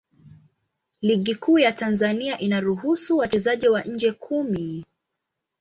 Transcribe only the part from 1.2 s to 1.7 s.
Kuu